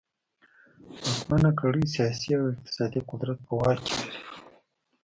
[1.03, 4.19] واکمنه کړۍ سیاسي او اقتصادي قدرت په واک کې لري.